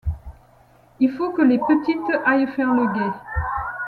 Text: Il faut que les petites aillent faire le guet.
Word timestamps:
Il 0.99 1.11
faut 1.11 1.31
que 1.31 1.43
les 1.43 1.59
petites 1.59 2.21
aillent 2.25 2.47
faire 2.47 2.73
le 2.73 2.87
guet. 2.91 3.15